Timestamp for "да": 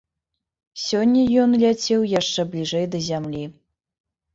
2.93-3.07